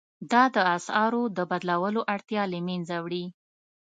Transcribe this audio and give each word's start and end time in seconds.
دا 0.31 0.43
د 0.55 0.57
اسعارو 0.75 1.23
د 1.37 1.39
بدلولو 1.51 2.01
اړتیا 2.13 2.43
له 2.51 2.59
مینځه 2.67 2.97
وړي. 3.05 3.25